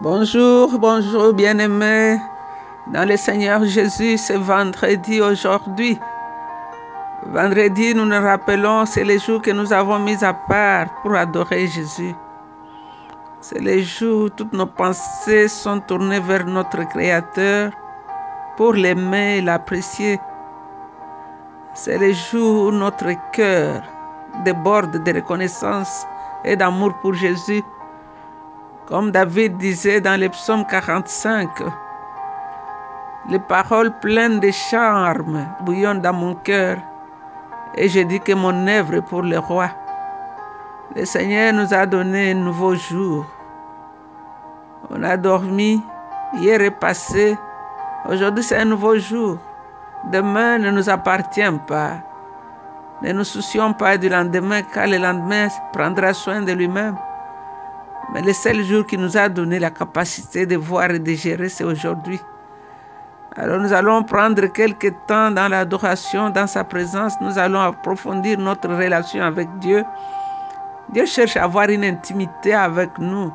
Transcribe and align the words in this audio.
Bonjour, 0.00 0.76
bonjour 0.80 1.32
bien-aimés. 1.32 2.18
Dans 2.88 3.08
le 3.08 3.16
Seigneur 3.16 3.64
Jésus, 3.64 4.18
c'est 4.18 4.36
vendredi 4.36 5.20
aujourd'hui. 5.20 6.00
Vendredi, 7.26 7.94
nous 7.94 8.04
nous 8.04 8.20
rappelons, 8.20 8.86
c'est 8.86 9.04
les 9.04 9.20
jours 9.20 9.40
que 9.40 9.52
nous 9.52 9.72
avons 9.72 10.00
mis 10.00 10.22
à 10.24 10.34
part 10.34 10.86
pour 11.00 11.14
adorer 11.14 11.68
Jésus. 11.68 12.12
C'est 13.40 13.60
les 13.60 13.84
jours 13.84 14.24
où 14.24 14.28
toutes 14.30 14.52
nos 14.52 14.66
pensées 14.66 15.46
sont 15.46 15.78
tournées 15.78 16.20
vers 16.20 16.44
notre 16.44 16.82
Créateur 16.88 17.70
pour 18.56 18.72
l'aimer 18.72 19.38
et 19.38 19.42
l'apprécier. 19.42 20.18
C'est 21.72 21.98
les 21.98 22.14
jours 22.14 22.66
où 22.66 22.70
notre 22.72 23.12
cœur 23.30 23.80
déborde 24.44 25.04
de 25.04 25.14
reconnaissance 25.14 26.04
et 26.44 26.56
d'amour 26.56 26.94
pour 27.00 27.14
Jésus. 27.14 27.62
Comme 28.86 29.10
David 29.10 29.56
disait 29.56 30.02
dans 30.02 30.20
le 30.20 30.28
psaume 30.28 30.66
45, 30.66 31.48
les 33.30 33.38
paroles 33.38 33.90
pleines 34.00 34.40
de 34.40 34.50
charme 34.50 35.46
bouillonnent 35.62 36.02
dans 36.02 36.12
mon 36.12 36.34
cœur 36.34 36.76
et 37.76 37.88
je 37.88 38.00
dis 38.00 38.20
que 38.20 38.32
mon 38.32 38.66
œuvre 38.66 38.94
est 38.94 39.02
pour 39.02 39.22
le 39.22 39.38
roi. 39.38 39.70
Le 40.94 41.06
Seigneur 41.06 41.54
nous 41.54 41.72
a 41.72 41.86
donné 41.86 42.32
un 42.32 42.34
nouveau 42.34 42.74
jour. 42.74 43.24
On 44.90 45.02
a 45.02 45.16
dormi, 45.16 45.82
hier 46.34 46.60
est 46.60 46.70
passé, 46.70 47.38
aujourd'hui 48.06 48.44
c'est 48.44 48.58
un 48.58 48.66
nouveau 48.66 48.98
jour. 48.98 49.38
Demain 50.12 50.58
ne 50.58 50.70
nous 50.70 50.90
appartient 50.90 51.58
pas. 51.66 51.94
Ne 53.00 53.12
nous 53.12 53.24
soucions 53.24 53.72
pas 53.72 53.96
du 53.96 54.10
lendemain, 54.10 54.60
car 54.60 54.86
le 54.86 54.98
lendemain 54.98 55.48
prendra 55.72 56.12
soin 56.12 56.42
de 56.42 56.52
lui-même. 56.52 56.96
Mais 58.12 58.22
le 58.22 58.32
seul 58.32 58.62
jour 58.64 58.86
qui 58.86 58.98
nous 58.98 59.16
a 59.16 59.28
donné 59.28 59.58
la 59.58 59.70
capacité 59.70 60.46
de 60.46 60.56
voir 60.56 60.90
et 60.90 60.98
de 60.98 61.12
gérer, 61.14 61.48
c'est 61.48 61.64
aujourd'hui. 61.64 62.20
Alors 63.36 63.58
nous 63.58 63.72
allons 63.72 64.04
prendre 64.04 64.46
quelques 64.46 64.94
temps 65.08 65.30
dans 65.30 65.48
l'adoration, 65.48 66.30
dans 66.30 66.46
sa 66.46 66.62
présence. 66.62 67.14
Nous 67.20 67.36
allons 67.38 67.60
approfondir 67.60 68.38
notre 68.38 68.68
relation 68.68 69.22
avec 69.24 69.48
Dieu. 69.58 69.84
Dieu 70.90 71.06
cherche 71.06 71.36
à 71.36 71.44
avoir 71.44 71.68
une 71.68 71.84
intimité 71.84 72.54
avec 72.54 72.90
nous. 72.98 73.32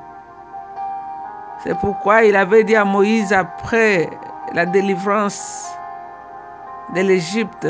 C'est 1.63 1.77
pourquoi 1.79 2.23
il 2.23 2.35
avait 2.37 2.63
dit 2.63 2.75
à 2.77 2.85
Moïse 2.85 3.33
après 3.33 4.09
la 4.53 4.65
délivrance 4.65 5.69
de 6.95 7.01
l'Égypte 7.01 7.67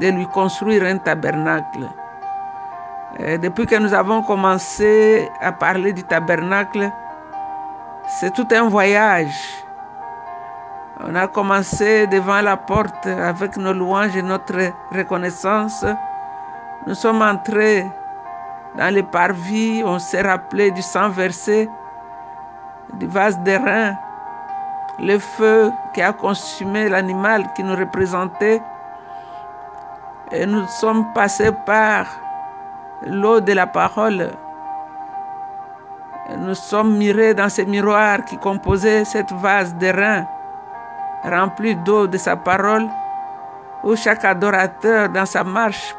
de 0.00 0.08
lui 0.08 0.26
construire 0.26 0.84
un 0.84 0.98
tabernacle. 0.98 1.88
Et 3.18 3.38
depuis 3.38 3.66
que 3.66 3.76
nous 3.76 3.94
avons 3.94 4.22
commencé 4.22 5.28
à 5.40 5.52
parler 5.52 5.92
du 5.92 6.02
tabernacle, 6.02 6.90
c'est 8.08 8.32
tout 8.32 8.48
un 8.50 8.68
voyage. 8.68 9.64
On 11.00 11.14
a 11.14 11.28
commencé 11.28 12.06
devant 12.08 12.40
la 12.40 12.56
porte 12.56 13.06
avec 13.06 13.56
nos 13.56 13.72
louanges 13.72 14.16
et 14.16 14.22
notre 14.22 14.72
reconnaissance. 14.92 15.84
Nous 16.86 16.94
sommes 16.94 17.22
entrés 17.22 17.86
dans 18.76 18.92
les 18.92 19.04
parvis, 19.04 19.82
on 19.84 20.00
s'est 20.00 20.22
rappelé 20.22 20.72
du 20.72 20.82
sang 20.82 21.08
versé, 21.08 21.70
du 22.94 23.06
vase 23.06 23.38
d'airain, 23.38 23.94
le 24.98 25.18
feu 25.18 25.72
qui 25.92 26.02
a 26.02 26.12
consumé 26.12 26.88
l'animal 26.88 27.52
qui 27.54 27.62
nous 27.62 27.76
représentait. 27.76 28.60
Et 30.32 30.46
nous 30.46 30.66
sommes 30.66 31.12
passés 31.12 31.52
par 31.64 32.06
l'eau 33.06 33.40
de 33.40 33.52
la 33.52 33.66
parole. 33.66 34.30
Nous 36.38 36.54
sommes 36.54 36.96
mirés 36.96 37.34
dans 37.34 37.48
ces 37.48 37.66
miroirs 37.66 38.24
qui 38.24 38.38
composaient 38.38 39.04
cette 39.04 39.32
vase 39.32 39.74
d'airain 39.74 40.26
rempli 41.24 41.74
d'eau 41.74 42.06
de 42.06 42.18
sa 42.18 42.36
parole, 42.36 42.86
où 43.82 43.96
chaque 43.96 44.24
adorateur 44.24 45.08
dans 45.08 45.26
sa 45.26 45.42
marche 45.42 45.94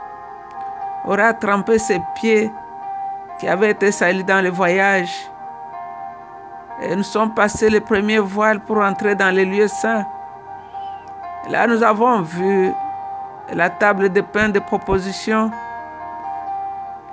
aura 1.04 1.34
trempé 1.34 1.80
ses 1.80 2.02
pieds 2.16 2.52
qui 3.40 3.48
avaient 3.48 3.72
été 3.72 3.92
salis 3.92 4.24
dans 4.24 4.44
le 4.44 4.50
voyage. 4.50 5.30
Et 6.82 6.96
nous 6.96 7.04
sommes 7.04 7.34
passés 7.34 7.70
les 7.70 7.80
premiers 7.80 8.20
voiles 8.20 8.60
pour 8.60 8.78
entrer 8.78 9.16
dans 9.16 9.34
les 9.34 9.46
lieux 9.46 9.68
saints. 9.68 10.06
Là, 11.50 11.68
nous 11.68 11.82
avons 11.84 12.22
vu 12.22 12.72
la 13.54 13.70
table 13.70 14.10
de 14.10 14.22
pain 14.22 14.50
de 14.50 14.60
proposition 14.60 15.52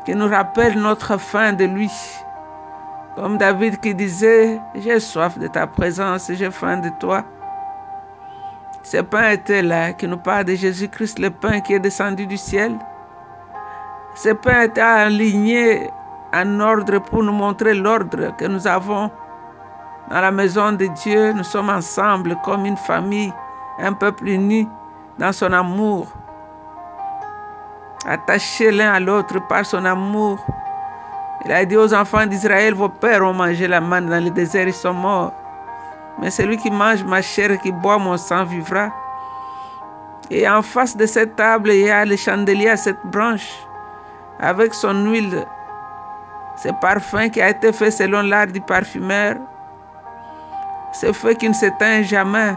qui 0.05 0.15
nous 0.15 0.29
rappelle 0.29 0.79
notre 0.79 1.17
fin 1.19 1.53
de 1.53 1.65
lui. 1.65 1.91
Comme 3.17 3.37
David 3.39 3.79
qui 3.81 3.95
disait, 3.95 4.61
j'ai 4.75 4.99
soif 4.99 5.39
de 5.39 5.47
ta 5.47 5.67
présence, 5.67 6.31
j'ai 6.33 6.51
faim 6.51 6.79
de 6.79 6.91
toi. 6.99 7.25
Ce 8.83 8.97
pain 8.97 9.31
était 9.31 9.63
là 9.63 9.93
qui 9.93 10.09
nous 10.09 10.17
parle 10.17 10.45
de 10.45 10.55
Jésus-Christ, 10.55 11.19
le 11.19 11.31
pain 11.31 11.61
qui 11.61 11.75
est 11.75 11.79
descendu 11.79 12.27
du 12.27 12.37
ciel. 12.37 12.79
Ce 14.15 14.31
pain 14.31 14.63
était 14.63 14.81
aligné 14.81 15.91
en 16.35 16.61
ordre 16.61 16.99
pour 16.99 17.23
nous 17.23 17.33
montrer 17.33 17.75
l'ordre 17.75 18.35
que 18.37 18.47
nous 18.47 18.67
avons 18.67 19.11
dans 20.11 20.21
la 20.21 20.31
maison 20.33 20.73
de 20.73 20.87
Dieu. 20.87 21.33
Nous 21.33 21.45
sommes 21.45 21.71
ensemble 21.71 22.37
comme 22.45 22.67
une 22.67 22.77
famille, 22.77 23.33
un 23.79 23.93
peuple 23.93 24.29
uni 24.29 24.69
dans 25.19 25.33
son 25.33 25.53
amour, 25.53 26.09
attachés 28.07 28.71
l'un 28.71 28.93
à 28.93 29.01
l'autre 29.01 29.39
par 29.49 29.65
son 29.65 29.85
amour. 29.85 30.39
Il 31.45 31.53
a 31.53 31.65
dit 31.65 31.77
aux 31.77 31.93
enfants 31.93 32.27
d'Israël, 32.27 32.75
vos 32.75 32.89
pères 32.89 33.23
ont 33.23 33.33
mangé 33.33 33.67
la 33.67 33.81
manne 33.81 34.09
dans 34.09 34.23
le 34.23 34.31
désert, 34.31 34.69
ils 34.69 34.75
sont 34.75 34.95
morts. 34.95 35.33
Mais 36.21 36.31
celui 36.31 36.57
qui 36.57 36.71
mange 36.71 37.03
ma 37.05 37.23
chair 37.23 37.51
et 37.51 37.59
qui 37.59 37.73
boit 37.73 37.99
mon 37.99 38.17
sang 38.17 38.45
vivra. 38.45 38.91
Et 40.31 40.49
en 40.49 40.63
face 40.63 40.97
de 40.97 41.07
cette 41.07 41.37
table, 41.37 41.71
il 41.71 41.87
y 41.87 41.91
a 41.91 42.05
le 42.05 42.17
chandelier 42.17 42.69
à 42.69 42.77
cette 42.77 43.05
branche, 43.05 43.51
avec 44.41 44.73
son 44.73 45.05
huile, 45.05 45.45
ce 46.57 46.69
parfum 46.81 47.29
qui 47.29 47.43
a 47.43 47.51
été 47.51 47.73
fait 47.73 47.91
selon 47.91 48.23
l'art 48.23 48.47
du 48.47 48.61
parfumeur, 48.61 49.37
ce 50.93 51.13
feu 51.13 51.35
qui 51.35 51.49
ne 51.49 51.55
s'éteint 51.55 52.03
jamais. 52.03 52.55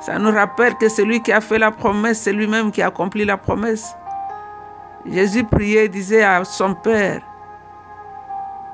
Ça 0.00 0.18
nous 0.18 0.30
rappelle 0.30 0.74
que 0.76 0.88
celui 0.88 1.22
qui 1.22 1.32
a 1.32 1.40
fait 1.40 1.58
la 1.58 1.70
promesse, 1.70 2.20
c'est 2.20 2.32
lui-même 2.32 2.70
qui 2.70 2.82
a 2.82 2.88
accompli 2.88 3.24
la 3.24 3.36
promesse. 3.36 3.96
Jésus 5.06 5.44
priait 5.44 5.88
disait 5.88 6.22
à 6.22 6.44
son 6.44 6.74
Père, 6.74 7.20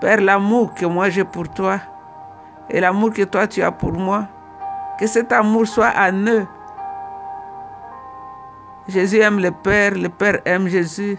Père, 0.01 0.21
l'amour 0.21 0.75
que 0.75 0.87
moi 0.87 1.11
j'ai 1.11 1.25
pour 1.25 1.49
toi, 1.49 1.79
et 2.71 2.81
l'amour 2.81 3.13
que 3.13 3.23
toi 3.23 3.47
tu 3.47 3.63
as 3.63 3.71
pour 3.71 3.93
moi, 3.93 4.27
que 4.99 5.07
cet 5.07 5.31
amour 5.31 5.67
soit 5.67 5.93
à 5.95 6.11
eux. 6.11 6.47
Jésus 8.89 9.19
aime 9.21 9.39
le 9.39 9.51
Père, 9.51 9.93
le 9.95 10.09
Père 10.09 10.41
aime 10.45 10.69
Jésus, 10.69 11.19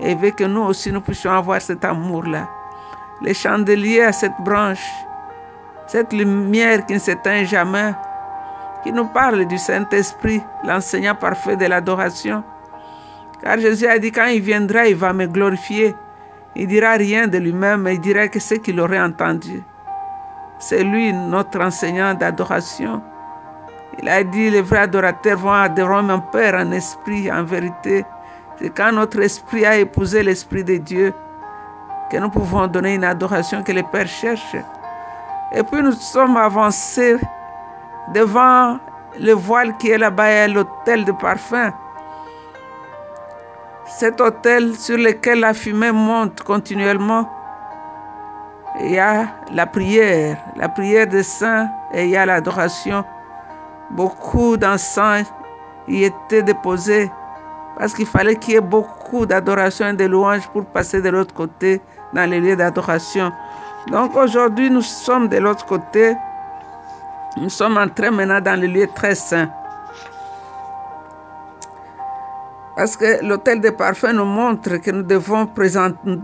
et 0.00 0.14
veut 0.14 0.30
que 0.30 0.44
nous 0.44 0.62
aussi 0.62 0.90
nous 0.90 1.00
puissions 1.00 1.32
avoir 1.32 1.60
cet 1.60 1.84
amour-là. 1.84 2.48
Les 3.20 3.34
chandeliers 3.34 4.02
à 4.02 4.12
cette 4.12 4.40
branche, 4.40 4.84
cette 5.86 6.12
lumière 6.12 6.86
qui 6.86 6.94
ne 6.94 6.98
s'éteint 6.98 7.44
jamais, 7.44 7.92
qui 8.84 8.92
nous 8.92 9.06
parle 9.06 9.46
du 9.46 9.56
Saint-Esprit, 9.56 10.42
l'enseignant 10.62 11.14
parfait 11.14 11.56
de 11.56 11.64
l'adoration. 11.64 12.44
Car 13.42 13.58
Jésus 13.58 13.86
a 13.86 13.98
dit, 13.98 14.12
quand 14.12 14.26
il 14.26 14.42
viendra, 14.42 14.86
il 14.86 14.94
va 14.94 15.14
me 15.14 15.26
glorifier. 15.26 15.94
Il 16.54 16.68
dira 16.68 16.92
rien 16.92 17.26
de 17.26 17.38
lui-même, 17.38 17.82
mais 17.82 17.94
il 17.94 18.00
dira 18.00 18.28
que 18.28 18.38
ce 18.38 18.54
qu'il 18.54 18.78
aurait 18.78 19.00
entendu. 19.00 19.62
C'est 20.58 20.84
lui 20.84 21.14
notre 21.14 21.60
enseignant 21.62 22.12
d'adoration. 22.12 23.00
Il 24.02 24.08
a 24.08 24.22
dit, 24.22 24.50
les 24.50 24.60
vrais 24.60 24.80
adorateurs 24.80 25.38
vont 25.38 25.52
adorer 25.52 26.02
mon 26.02 26.20
Père 26.20 26.54
en 26.54 26.70
esprit, 26.72 27.32
en 27.32 27.42
vérité. 27.42 28.04
C'est 28.60 28.68
quand 28.68 28.92
notre 28.92 29.20
esprit 29.20 29.64
a 29.64 29.78
épousé 29.78 30.22
l'esprit 30.22 30.62
de 30.62 30.76
Dieu 30.76 31.14
que 32.10 32.18
nous 32.18 32.28
pouvons 32.28 32.66
donner 32.66 32.94
une 32.94 33.04
adoration 33.04 33.62
que 33.62 33.72
le 33.72 33.82
Père 33.82 34.06
cherche. 34.06 34.56
Et 35.54 35.62
puis 35.62 35.82
nous 35.82 35.92
sommes 35.92 36.36
avancés 36.36 37.16
devant 38.12 38.78
le 39.18 39.32
voile 39.32 39.76
qui 39.76 39.90
est 39.90 39.98
là-bas, 39.98 40.48
l'hôtel 40.48 41.04
de 41.04 41.12
parfum. 41.12 41.72
Cet 43.86 44.20
hôtel 44.20 44.74
sur 44.76 44.96
lequel 44.96 45.40
la 45.40 45.54
fumée 45.54 45.92
monte 45.92 46.42
continuellement 46.42 47.28
il 48.80 48.90
y 48.90 48.98
a 48.98 49.28
la 49.52 49.66
prière, 49.66 50.36
la 50.56 50.68
prière 50.68 51.06
des 51.06 51.22
saints 51.22 51.68
et 51.92 52.04
il 52.04 52.10
y 52.10 52.16
a 52.16 52.26
l'adoration. 52.26 53.04
Beaucoup 53.90 54.56
d'encens 54.56 55.26
y 55.86 56.04
étaient 56.04 56.42
déposés 56.42 57.10
parce 57.78 57.94
qu'il 57.94 58.06
fallait 58.06 58.36
qu'il 58.36 58.54
y 58.54 58.56
ait 58.56 58.60
beaucoup 58.60 59.26
d'adoration 59.26 59.88
et 59.88 59.92
de 59.92 60.04
louanges 60.06 60.48
pour 60.48 60.64
passer 60.64 61.00
de 61.00 61.08
l'autre 61.08 61.34
côté 61.34 61.80
dans 62.12 62.28
les 62.28 62.40
lieux 62.40 62.56
d'adoration. 62.56 63.32
Donc 63.88 64.16
aujourd'hui, 64.16 64.70
nous 64.70 64.82
sommes 64.82 65.28
de 65.28 65.36
l'autre 65.36 65.66
côté. 65.66 66.16
Nous 67.36 67.48
sommes 67.48 67.76
entrés 67.78 68.10
maintenant 68.10 68.40
dans 68.40 68.60
les 68.60 68.68
lieux 68.68 68.88
très 68.94 69.14
saints. 69.14 69.50
Parce 72.76 72.96
que 72.96 73.24
l'hôtel 73.24 73.60
des 73.60 73.72
parfums 73.72 74.12
nous 74.12 74.24
montre 74.24 74.76
que 74.78 74.90
nous 74.90 75.02
devons, 75.02 75.48
nous 76.04 76.20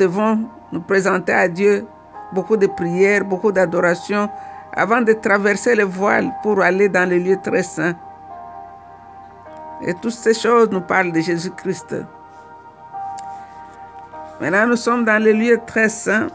nous 0.73 0.81
présenter 0.81 1.33
à 1.33 1.49
Dieu 1.49 1.87
beaucoup 2.33 2.57
de 2.57 2.67
prières, 2.67 3.25
beaucoup 3.25 3.53
d'adoration 3.53 4.29
avant 4.73 5.01
de 5.01 5.13
traverser 5.13 5.75
le 5.75 5.85
voile 5.85 6.31
pour 6.43 6.61
aller 6.61 6.89
dans 6.89 7.09
les 7.09 7.19
lieux 7.19 7.39
très 7.43 7.63
saints. 7.63 7.95
Et 9.83 9.95
toutes 9.95 10.13
ces 10.13 10.35
choses 10.35 10.71
nous 10.71 10.81
parlent 10.81 11.13
de 11.13 11.21
Jésus-Christ. 11.21 11.97
Maintenant, 14.41 14.67
nous 14.67 14.77
sommes 14.77 15.05
dans 15.05 15.23
les 15.23 15.33
lieux 15.33 15.61
très 15.67 15.89
saints. 15.89 16.29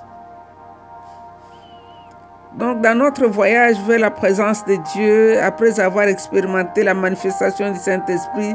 Donc, 2.75 2.83
dans 2.83 2.97
notre 2.97 3.25
voyage 3.27 3.77
vers 3.87 3.99
la 3.99 4.11
présence 4.11 4.65
de 4.65 4.75
Dieu, 4.75 5.41
après 5.41 5.79
avoir 5.79 6.09
expérimenté 6.09 6.83
la 6.83 6.93
manifestation 6.93 7.71
du 7.71 7.79
Saint-Esprit, 7.79 8.53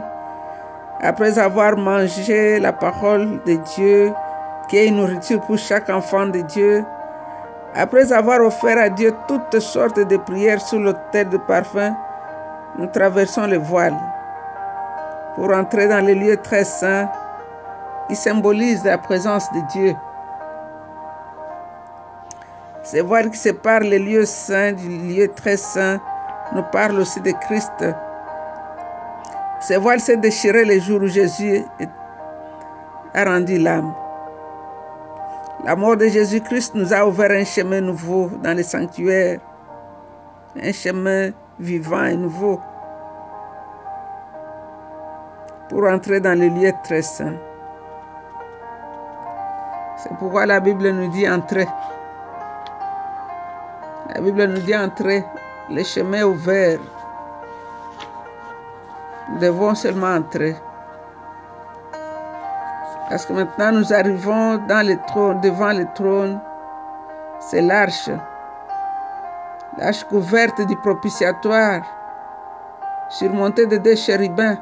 après 1.01 1.39
avoir 1.39 1.79
mangé 1.79 2.61
la 2.61 2.71
parole 2.71 3.41
de 3.47 3.55
Dieu, 3.55 4.13
qui 4.69 4.77
est 4.77 4.89
une 4.89 4.97
nourriture 4.97 5.41
pour 5.41 5.57
chaque 5.57 5.89
enfant 5.89 6.27
de 6.27 6.41
Dieu, 6.41 6.85
après 7.75 8.13
avoir 8.13 8.43
offert 8.43 8.77
à 8.77 8.91
Dieu 8.91 9.15
toutes 9.27 9.59
sortes 9.59 9.99
de 9.99 10.17
prières 10.19 10.61
sous 10.61 10.79
l'autel 10.79 11.31
de 11.31 11.39
parfum, 11.39 11.97
nous 12.79 12.89
traversons 12.89 13.47
le 13.47 13.57
voile 13.57 13.97
pour 15.35 15.51
entrer 15.51 15.89
dans 15.89 16.05
les 16.05 16.15
lieux 16.15 16.37
très 16.37 16.65
saints 16.65 17.09
qui 18.07 18.17
symbolisent 18.17 18.85
la 18.85 18.99
présence 18.99 19.51
de 19.53 19.61
Dieu. 19.73 19.97
Ces 22.91 23.03
voiles 23.03 23.31
qui 23.31 23.39
séparent 23.39 23.87
les 23.87 24.01
lieux 24.01 24.25
saints 24.25 24.73
du 24.73 24.89
lieu 24.89 25.29
très 25.29 25.57
saint 25.57 26.01
nous 26.53 26.65
parlent 26.73 26.99
aussi 26.99 27.21
de 27.21 27.31
Christ. 27.31 27.85
Ces 29.61 29.77
voiles 29.77 30.01
s'est 30.01 30.17
déchiré 30.17 30.65
le 30.65 30.81
jour 30.81 31.01
où 31.01 31.07
Jésus 31.07 31.63
a 33.15 33.25
rendu 33.25 33.59
l'âme. 33.59 33.95
La 35.65 35.77
mort 35.77 35.97
de 35.97 36.09
Jésus-Christ 36.09 36.75
nous 36.75 36.93
a 36.93 37.07
ouvert 37.07 37.31
un 37.31 37.45
chemin 37.45 37.81
nouveau 37.81 38.29
dans 38.43 38.57
les 38.57 38.65
sanctuaires, 38.65 39.39
un 40.61 40.73
chemin 40.73 41.31
vivant 41.61 42.07
et 42.07 42.17
nouveau 42.17 42.61
pour 45.69 45.85
entrer 45.85 46.19
dans 46.19 46.37
les 46.37 46.51
lieux 46.51 46.73
très 46.83 47.03
saints. 47.03 47.39
C'est 49.97 50.13
pourquoi 50.19 50.45
la 50.45 50.59
Bible 50.59 50.91
nous 50.91 51.09
dit 51.13 51.31
entrer. 51.31 51.69
La 54.21 54.27
Bible 54.27 54.45
nous 54.49 54.61
dit 54.61 54.77
entrer, 54.77 55.25
le 55.71 55.83
chemin 55.83 56.25
ouvert. 56.25 56.79
Nous 59.31 59.39
devons 59.39 59.75
seulement 59.75 60.15
entrer. 60.15 60.55
Parce 63.09 63.25
que 63.25 63.33
maintenant 63.33 63.73
nous 63.73 63.91
arrivons 63.95 64.57
devant 64.59 65.73
le 65.73 65.87
trône. 65.95 66.39
C'est 67.39 67.63
l'arche. 67.63 68.11
L'arche 69.79 70.05
couverte 70.05 70.61
du 70.67 70.77
propitiatoire, 70.77 71.81
surmontée 73.09 73.65
de 73.65 73.79
deux 73.79 73.97
chérubins, 73.97 74.59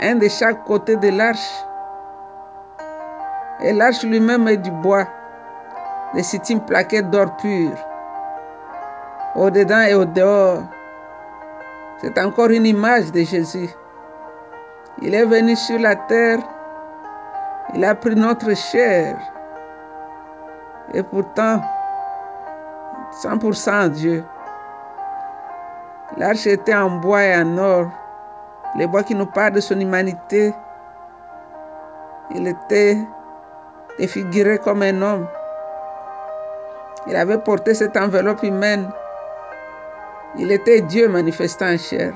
un 0.00 0.14
de 0.14 0.28
chaque 0.28 0.64
côté 0.64 0.96
de 0.96 1.10
l'arche. 1.10 1.62
Et 3.60 3.74
l'arche 3.74 4.02
lui-même 4.02 4.48
est 4.48 4.56
du 4.56 4.70
bois, 4.70 5.06
de 6.14 6.22
cytime 6.22 6.60
plaqué 6.62 7.02
d'or 7.02 7.36
pur, 7.36 7.72
au-dedans 9.34 9.82
et 9.82 9.94
au-dehors. 9.94 10.62
C'est 12.00 12.18
encore 12.18 12.50
une 12.50 12.66
image 12.66 13.10
de 13.12 13.22
Jésus. 13.22 13.70
Il 15.02 15.14
est 15.14 15.24
venu 15.24 15.56
sur 15.56 15.78
la 15.78 15.96
terre 15.96 16.40
il 17.74 17.84
a 17.84 17.94
pris 17.94 18.14
notre 18.16 18.54
chair. 18.56 19.18
Et 20.94 21.02
pourtant, 21.02 21.60
100% 23.22 23.90
Dieu. 23.90 24.24
L'arche 26.16 26.46
était 26.46 26.74
en 26.74 26.90
bois 26.98 27.24
et 27.24 27.36
en 27.36 27.58
or. 27.58 27.90
Les 28.76 28.86
bois 28.86 29.02
qui 29.02 29.14
nous 29.14 29.26
parlent 29.26 29.52
de 29.52 29.60
son 29.60 29.78
humanité. 29.78 30.54
Il 32.34 32.48
était 32.48 32.96
défiguré 33.98 34.58
comme 34.58 34.82
un 34.82 35.02
homme. 35.02 35.26
Il 37.06 37.16
avait 37.16 37.38
porté 37.38 37.74
cette 37.74 37.96
enveloppe 37.98 38.42
humaine. 38.42 38.88
Il 40.40 40.52
était 40.52 40.80
Dieu 40.82 41.08
manifestant 41.08 41.66
en 41.66 41.76
chair. 41.76 42.12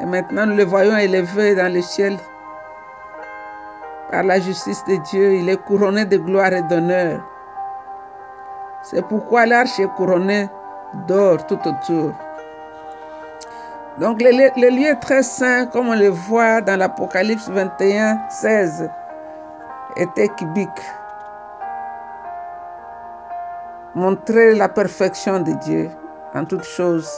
Et 0.00 0.06
maintenant, 0.06 0.46
nous 0.46 0.56
le 0.56 0.64
voyons 0.64 0.96
élevé 0.96 1.54
dans 1.54 1.70
le 1.70 1.82
ciel. 1.82 2.16
Par 4.10 4.22
la 4.22 4.40
justice 4.40 4.82
de 4.88 4.96
Dieu, 5.10 5.34
il 5.34 5.50
est 5.50 5.62
couronné 5.62 6.06
de 6.06 6.16
gloire 6.16 6.54
et 6.54 6.62
d'honneur. 6.62 7.20
C'est 8.82 9.06
pourquoi 9.06 9.44
l'arche 9.44 9.78
est 9.78 9.94
couronnée 9.94 10.48
d'or 11.06 11.46
tout 11.46 11.60
autour. 11.68 12.14
Donc 13.98 14.22
les, 14.22 14.70
lieux 14.70 14.96
très 15.02 15.22
saints, 15.22 15.66
comme 15.66 15.90
on 15.90 15.98
le 15.98 16.08
voit 16.08 16.62
dans 16.62 16.78
l'Apocalypse 16.78 17.50
21, 17.50 18.18
16, 18.30 18.90
étaient 19.96 20.28
cubiques. 20.28 20.68
Montrer 23.94 24.54
la 24.54 24.70
perfection 24.70 25.40
de 25.40 25.52
Dieu 25.52 25.90
en 26.34 26.44
toutes 26.44 26.64
choses. 26.64 27.10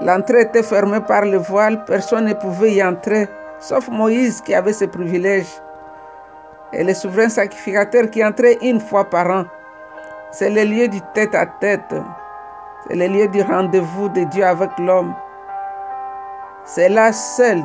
L'entrée 0.00 0.42
était 0.42 0.62
fermée 0.62 1.00
par 1.00 1.24
le 1.24 1.38
voile, 1.38 1.84
personne 1.84 2.26
ne 2.26 2.34
pouvait 2.34 2.72
y 2.72 2.82
entrer 2.82 3.28
sauf 3.62 3.88
Moïse 3.88 4.40
qui 4.40 4.54
avait 4.54 4.72
ce 4.72 4.84
privilège. 4.84 5.62
Et 6.72 6.82
le 6.84 6.94
souverain 6.94 7.28
sacrificateur 7.28 8.10
qui 8.10 8.24
entrait 8.24 8.58
une 8.60 8.80
fois 8.80 9.08
par 9.08 9.30
an. 9.30 9.44
C'est 10.32 10.50
le 10.50 10.64
lieu 10.64 10.88
du 10.88 11.00
tête 11.14 11.34
à 11.34 11.46
tête. 11.46 11.94
C'est 12.86 12.96
le 12.96 13.06
lieu 13.06 13.28
du 13.28 13.42
rendez-vous 13.42 14.08
de 14.08 14.24
Dieu 14.24 14.44
avec 14.44 14.70
l'homme. 14.78 15.14
C'est 16.64 16.88
là 16.88 17.12
seul 17.12 17.62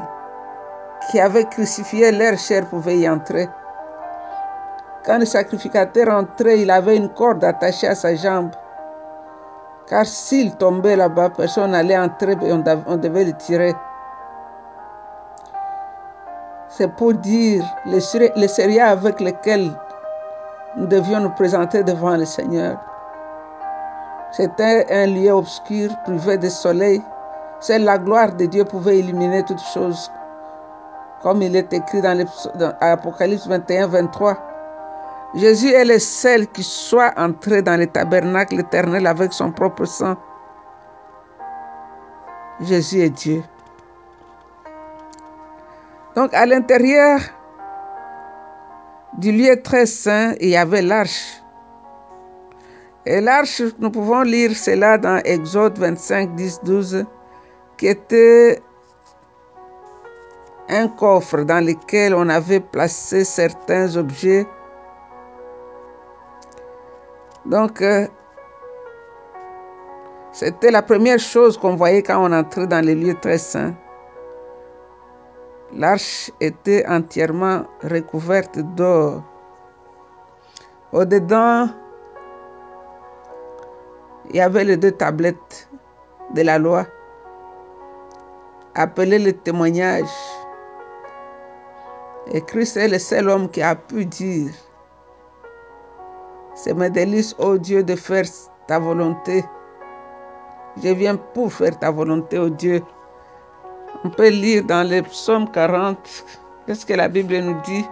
qui 1.10 1.20
avait 1.20 1.46
crucifié 1.46 2.12
leur 2.12 2.38
chair 2.38 2.66
pouvait 2.68 2.98
y 2.98 3.10
entrer. 3.10 3.48
Quand 5.06 5.18
le 5.18 5.26
sacrificateur 5.26 6.10
entrait, 6.10 6.60
il 6.60 6.70
avait 6.70 6.98
une 6.98 7.10
corde 7.10 7.44
attachée 7.44 7.88
à 7.88 7.96
sa 7.96 8.14
jambe. 8.16 8.52
Car 9.88 10.06
s'il 10.06 10.56
tombait 10.58 10.98
là-bas, 10.98 11.30
personne 11.30 11.72
n'allait 11.72 11.98
entrer 11.98 12.36
et 12.42 12.52
on 12.52 12.98
devait 12.98 13.24
le 13.24 13.34
tirer. 13.34 13.74
C'est 16.68 16.90
pour 16.90 17.14
dire 17.14 17.64
le, 17.86 18.00
sérieux 18.00 18.84
avec 18.84 19.22
lequel 19.22 19.72
nous 20.76 20.88
devions 20.88 21.22
nous 21.22 21.30
présenter 21.30 21.84
devant 21.84 22.18
le 22.18 22.26
Seigneur. 22.26 22.78
C'était 24.32 24.86
un 24.92 25.08
lieu 25.08 25.32
obscur, 25.32 25.90
privé 26.04 26.38
de 26.38 26.50
soleil. 26.50 27.02
Seule 27.62 27.84
la 27.84 27.98
gloire 27.98 28.34
de 28.34 28.46
Dieu 28.46 28.66
pouvait 28.66 29.00
illuminer 29.00 29.44
toutes 29.44 29.64
choses. 29.74 30.12
Comme 31.24 31.42
il 31.42 31.56
est 31.56 31.72
écrit 31.72 32.02
dans 32.02 32.26
l'Apocalypse 32.82 33.48
21, 33.48 33.88
23. 33.88 34.38
Jésus 35.36 35.72
est 35.72 35.86
le 35.86 36.00
seul 36.00 36.48
qui 36.48 36.64
soit 36.64 37.14
entré 37.18 37.62
dans 37.62 37.78
le 37.78 37.88
tabernacle 37.88 38.60
éternel 38.60 39.06
avec 39.08 39.34
son 39.34 39.52
propre 39.52 39.86
sang. 39.86 40.16
Jésus 42.62 43.02
est 43.02 43.10
Dieu. 43.10 43.44
Donc 46.16 46.34
à 46.34 46.46
l'intérieur 46.46 47.20
du 49.18 49.32
lieu 49.32 49.62
très 49.62 49.86
saint, 49.86 50.34
il 50.40 50.50
y 50.50 50.56
avait 50.56 50.82
l'arche. 50.82 51.42
Et 53.06 53.22
l'arche, 53.22 53.62
nous 53.80 53.92
pouvons 53.92 54.22
lire 54.22 54.56
cela 54.56 54.98
dans 54.98 55.22
Exode 55.24 55.78
25, 55.78 56.36
10, 56.36 56.60
12, 56.64 57.06
qui 57.78 57.88
était 57.88 58.62
un 60.70 60.88
coffre 60.88 61.44
dans 61.44 61.66
lequel 61.66 62.14
on 62.14 62.28
avait 62.30 62.60
placé 62.60 63.24
certains 63.24 63.96
objets. 63.96 64.46
Donc, 67.48 67.82
euh, 67.82 68.08
c'était 70.34 70.70
la 70.70 70.82
première 70.82 71.18
chose 71.20 71.58
qu'on 71.58 71.76
voyait 71.76 72.04
quand 72.04 72.22
on 72.22 72.34
entrait 72.34 72.68
dans 72.68 72.86
les 72.86 72.94
lieux 72.94 73.16
très 73.22 73.38
saints. 73.38 73.74
L'arche 75.74 76.30
était 76.42 76.86
entièrement 76.88 77.64
recouverte 77.84 78.60
d'or. 78.76 79.24
Au-dedans, 80.92 81.70
il 84.30 84.36
y 84.36 84.42
avait 84.42 84.66
les 84.66 84.78
deux 84.78 84.92
tablettes 84.92 85.70
de 86.34 86.42
la 86.42 86.58
loi, 86.58 86.86
appelées 88.76 89.20
le 89.20 89.32
témoignage. 89.32 90.10
Et 92.32 92.42
Christ 92.42 92.76
est 92.76 92.90
le 92.90 93.00
seul 93.00 93.30
homme 93.30 93.50
qui 93.50 93.62
a 93.62 93.76
pu 93.76 94.06
dire, 94.06 94.52
c'est 96.58 96.74
mes 96.74 96.90
délices, 96.90 97.36
ô 97.38 97.58
Dieu, 97.58 97.84
de 97.84 97.96
faire 97.96 98.26
ta 98.68 98.80
volonté. 98.80 99.46
Je 100.84 100.90
viens 100.90 101.16
pour 101.16 101.54
faire 101.54 101.78
ta 101.78 101.92
volonté, 101.92 102.40
ô 102.40 102.50
Dieu. 102.50 102.82
On 104.04 104.10
peut 104.10 104.30
lire 104.30 104.64
dans 104.64 104.88
le 104.90 105.04
psaume 105.04 105.50
40, 105.52 105.98
qu'est-ce 106.66 106.86
que 106.86 106.94
la 106.94 107.08
Bible 107.08 107.38
nous 107.38 107.62
dit? 107.62 107.86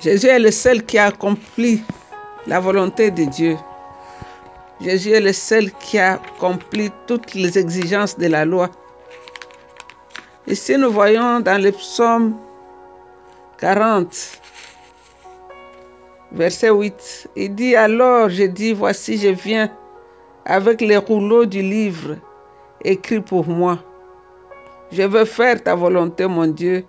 Jésus 0.00 0.28
est 0.28 0.38
le 0.38 0.50
seul 0.50 0.82
qui 0.84 0.96
a 0.96 1.06
accompli 1.06 1.82
la 2.46 2.60
volonté 2.60 3.10
de 3.10 3.24
Dieu. 3.24 3.56
Jésus 4.80 5.10
est 5.10 5.20
le 5.20 5.34
seul 5.34 5.70
qui 5.72 5.98
a 5.98 6.14
accompli 6.14 6.90
toutes 7.06 7.34
les 7.34 7.58
exigences 7.58 8.16
de 8.16 8.26
la 8.26 8.46
loi. 8.46 8.70
Ici, 10.46 10.78
nous 10.78 10.90
voyons 10.90 11.40
dans 11.40 11.62
le 11.62 11.72
psaume 11.72 12.38
40, 13.58 14.40
verset 16.32 16.70
8, 16.70 17.28
il 17.36 17.54
dit 17.54 17.76
Alors 17.76 18.28
je 18.28 18.44
dis, 18.44 18.72
voici, 18.72 19.18
je 19.18 19.28
viens 19.28 19.70
avec 20.44 20.80
les 20.80 20.96
rouleaux 20.96 21.44
du 21.44 21.62
livre 21.62 22.16
écrit 22.84 23.20
pour 23.20 23.46
moi. 23.46 23.78
Je 24.90 25.02
veux 25.02 25.24
faire 25.24 25.62
ta 25.62 25.74
volonté, 25.74 26.26
mon 26.26 26.46
Dieu, 26.46 26.84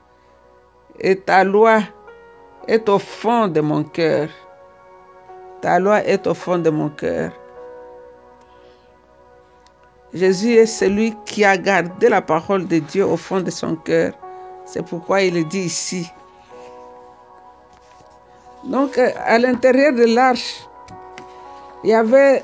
et 0.99 1.15
ta 1.15 1.43
loi 1.43 1.81
est 2.67 2.87
au 2.89 2.99
fond 2.99 3.47
de 3.47 3.61
mon 3.61 3.83
cœur. 3.83 4.29
Ta 5.61 5.79
loi 5.79 6.03
est 6.05 6.25
au 6.25 6.33
fond 6.33 6.57
de 6.57 6.69
mon 6.69 6.89
cœur. 6.89 7.31
Jésus 10.13 10.53
est 10.53 10.65
celui 10.65 11.15
qui 11.25 11.45
a 11.45 11.57
gardé 11.57 12.09
la 12.09 12.21
parole 12.21 12.67
de 12.67 12.79
Dieu 12.79 13.05
au 13.05 13.15
fond 13.15 13.39
de 13.39 13.51
son 13.51 13.75
cœur. 13.75 14.13
C'est 14.65 14.85
pourquoi 14.85 15.21
il 15.21 15.47
dit 15.47 15.59
ici. 15.59 16.11
Donc, 18.63 18.97
à 18.97 19.39
l'intérieur 19.39 19.93
de 19.93 20.03
l'arche, 20.15 20.67
il 21.83 21.89
y 21.89 21.93
avait 21.93 22.43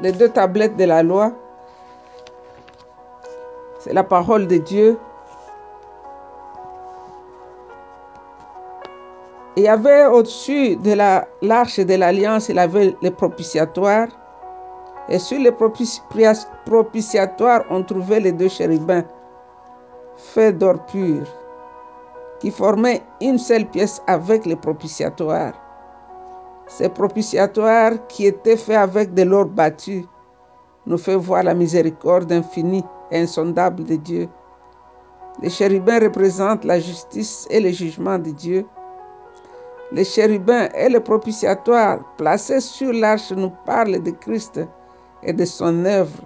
les 0.00 0.12
deux 0.12 0.28
tablettes 0.28 0.76
de 0.76 0.84
la 0.84 1.02
loi. 1.02 1.32
C'est 3.80 3.92
la 3.92 4.04
parole 4.04 4.46
de 4.46 4.56
Dieu. 4.56 4.98
Il 9.56 9.62
y 9.62 9.68
avait 9.68 10.06
au-dessus 10.06 10.76
de 10.76 10.94
l'arche 11.42 11.78
de 11.78 11.94
l'alliance, 11.94 12.48
il 12.48 12.56
y 12.56 12.58
avait 12.58 12.96
le 13.00 13.10
propitiatoire. 13.10 14.08
Et 15.08 15.18
sur 15.18 15.38
le 15.38 15.50
propitiatoire, 16.64 17.64
on 17.70 17.82
trouvait 17.82 18.20
les 18.20 18.32
deux 18.32 18.48
chérubins 18.48 19.04
faits 20.16 20.58
d'or 20.58 20.84
pur, 20.86 21.24
qui 22.44 22.50
formaient 22.50 23.00
une 23.22 23.38
seule 23.38 23.64
pièce 23.64 24.02
avec 24.06 24.44
le 24.44 24.54
propitiatoire. 24.54 25.54
Ce 26.66 26.84
propitiatoire 26.84 27.92
qui 28.06 28.26
était 28.26 28.58
fait 28.58 28.74
avec 28.76 29.14
de 29.14 29.22
l'or 29.22 29.46
battu 29.46 30.04
nous 30.84 30.98
fait 30.98 31.16
voir 31.16 31.42
la 31.42 31.54
miséricorde 31.54 32.30
infinie 32.30 32.84
et 33.10 33.20
insondable 33.20 33.84
de 33.84 33.96
Dieu. 33.96 34.28
Les 35.40 35.48
chérubins 35.48 35.98
représentent 36.00 36.66
la 36.66 36.78
justice 36.78 37.46
et 37.48 37.60
le 37.60 37.70
jugement 37.70 38.18
de 38.18 38.30
Dieu. 38.32 38.66
Les 39.90 40.04
chérubins 40.04 40.68
et 40.74 40.90
le 40.90 41.00
propitiatoire 41.00 42.00
placés 42.18 42.60
sur 42.60 42.92
l'arche 42.92 43.32
nous 43.32 43.52
parlent 43.64 44.02
de 44.02 44.10
Christ 44.10 44.60
et 45.22 45.32
de 45.32 45.46
son 45.46 45.86
œuvre, 45.86 46.20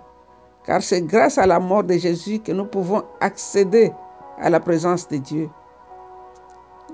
car 0.65 0.83
c'est 0.83 1.03
grâce 1.03 1.39
à 1.39 1.47
la 1.47 1.61
mort 1.61 1.85
de 1.85 1.95
Jésus 1.95 2.41
que 2.41 2.51
nous 2.51 2.67
pouvons 2.67 3.05
accéder 3.21 3.93
à 4.41 4.51
la 4.51 4.59
présence 4.59 5.07
de 5.07 5.19
Dieu. 5.19 5.49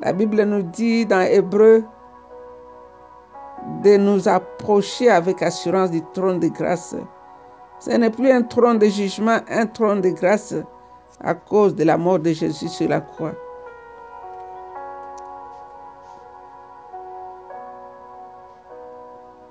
La 0.04 0.12
Bible 0.12 0.42
nous 0.42 0.60
dit 0.60 1.06
dans 1.06 1.22
Hébreu 1.22 1.82
de 3.82 3.96
nous 3.96 4.28
approcher 4.28 5.08
avec 5.08 5.40
assurance 5.40 5.90
du 5.90 6.02
trône 6.12 6.38
de 6.40 6.48
grâce. 6.48 6.94
Ce 7.80 7.88
n'est 7.90 8.10
plus 8.10 8.30
un 8.30 8.42
trône 8.42 8.78
de 8.78 8.86
jugement, 8.86 9.38
un 9.48 9.64
trône 9.64 10.02
de 10.02 10.10
grâce 10.10 10.54
à 11.22 11.32
cause 11.32 11.74
de 11.74 11.84
la 11.84 11.96
mort 11.96 12.18
de 12.18 12.32
Jésus 12.32 12.68
sur 12.68 12.86
la 12.86 13.00
croix. 13.00 13.32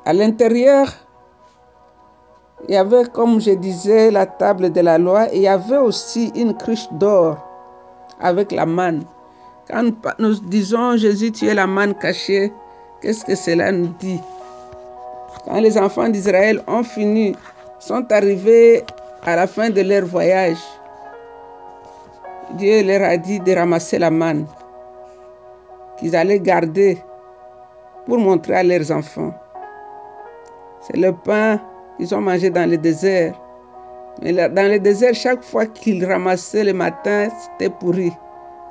À 0.06 0.14
l'intérieur, 0.14 0.88
il 2.68 2.76
y 2.76 2.78
avait, 2.78 3.06
comme 3.06 3.42
je 3.42 3.52
disais, 3.52 4.12
la 4.12 4.28
table 4.28 4.72
de 4.72 4.82
la 4.82 5.00
loi 5.00 5.34
et 5.34 5.38
il 5.38 5.42
y 5.42 5.48
avait 5.48 5.78
aussi 5.78 6.32
une 6.36 6.56
cruche 6.56 6.92
d'or 6.92 7.38
avec 8.20 8.52
la 8.52 8.68
manne. 8.68 9.04
Quand 9.70 9.92
nous 10.20 10.34
disons 10.42 10.98
Jésus, 10.98 11.32
tu 11.32 11.48
es 11.48 11.54
la 11.54 11.66
manne 11.68 11.96
cachée, 11.96 12.52
qu'est-ce 13.02 13.24
que 13.24 13.36
cela 13.36 13.72
nous 13.72 13.94
dit? 14.00 14.20
Quand 15.46 15.60
les 15.62 15.78
enfants 15.78 16.10
d'Israël 16.10 16.62
ont 16.68 16.84
fini, 16.84 17.36
sont 17.80 18.06
arrivés 18.12 18.84
à 19.24 19.38
la 19.38 19.48
fin 19.48 19.70
de 19.70 19.82
leur 19.82 20.06
voyage, 20.06 20.58
Dieu 22.58 22.84
leur 22.84 23.04
a 23.04 23.16
dit 23.18 23.40
de 23.40 23.54
ramasser 23.54 24.00
la 24.00 24.12
manne 24.12 24.46
qu'ils 25.98 26.16
allaient 26.16 26.40
garder 26.40 26.98
pour 28.06 28.18
montrer 28.18 28.56
à 28.56 28.64
leurs 28.64 28.92
enfants. 28.92 29.34
C'est 30.82 30.98
le 30.98 31.14
pain 31.14 31.62
qu'ils 31.98 32.14
ont 32.14 32.22
mangé 32.22 32.50
dans 32.50 32.70
le 32.70 32.78
désert. 32.78 33.34
Mais 34.22 34.34
dans 34.34 34.70
le 34.70 34.78
désert, 34.80 35.14
chaque 35.14 35.44
fois 35.44 35.66
qu'ils 35.66 36.06
ramassaient 36.06 36.66
le 36.66 36.74
matin, 36.74 37.30
c'était 37.32 37.74
pourri. 37.74 38.12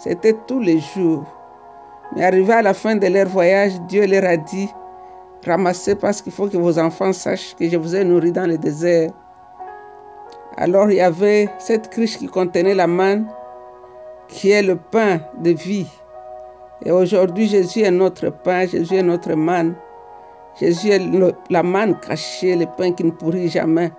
C'était 0.02 0.34
tous 0.48 0.58
les 0.58 0.80
jours. 0.80 1.24
Mais 2.16 2.24
arrivé 2.24 2.52
à 2.52 2.62
la 2.62 2.74
fin 2.74 2.96
de 2.96 3.06
leur 3.06 3.28
voyage, 3.28 3.80
Dieu 3.82 4.04
leur 4.04 4.24
a 4.24 4.36
dit, 4.36 4.68
ramassez 5.46 5.94
parce 5.94 6.20
qu'il 6.20 6.32
faut 6.32 6.48
que 6.48 6.56
vos 6.56 6.76
enfants 6.80 7.12
sachent 7.12 7.54
que 7.54 7.68
je 7.68 7.76
vous 7.76 7.94
ai 7.94 8.02
nourri 8.02 8.32
dans 8.32 8.48
le 8.48 8.58
désert. 8.58 9.12
Alors 10.56 10.90
il 10.90 10.96
y 10.96 11.00
avait 11.00 11.48
cette 11.60 11.88
cruche 11.88 12.18
qui 12.18 12.26
contenait 12.26 12.74
la 12.74 12.88
manne, 12.88 13.28
qui 14.26 14.50
est 14.50 14.62
le 14.62 14.74
pain 14.74 15.20
de 15.38 15.50
vie. 15.50 15.86
Et 16.84 16.90
aujourd'hui, 16.90 17.46
Jésus 17.46 17.82
est 17.82 17.92
notre 17.92 18.30
pain, 18.30 18.66
Jésus 18.66 18.96
est 18.96 19.04
notre 19.04 19.34
manne. 19.34 19.76
Jésus 20.58 20.88
est 20.88 21.00
la 21.48 21.62
manne 21.62 21.96
cachée, 22.00 22.56
le 22.56 22.66
pain 22.76 22.90
qui 22.90 23.04
ne 23.04 23.12
pourrit 23.12 23.48
jamais. 23.48 23.92